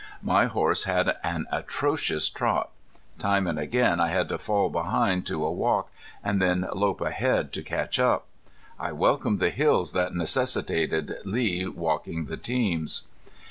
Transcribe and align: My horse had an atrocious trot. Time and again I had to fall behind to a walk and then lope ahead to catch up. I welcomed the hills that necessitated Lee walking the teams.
My 0.23 0.47
horse 0.47 0.85
had 0.85 1.15
an 1.23 1.45
atrocious 1.51 2.27
trot. 2.27 2.71
Time 3.19 3.45
and 3.45 3.59
again 3.59 3.99
I 3.99 4.07
had 4.07 4.29
to 4.29 4.39
fall 4.39 4.67
behind 4.71 5.27
to 5.27 5.45
a 5.45 5.51
walk 5.51 5.91
and 6.23 6.41
then 6.41 6.67
lope 6.73 7.01
ahead 7.01 7.53
to 7.53 7.61
catch 7.61 7.99
up. 7.99 8.25
I 8.79 8.93
welcomed 8.93 9.37
the 9.37 9.51
hills 9.51 9.93
that 9.93 10.15
necessitated 10.15 11.13
Lee 11.23 11.67
walking 11.67 12.25
the 12.25 12.37
teams. 12.37 13.03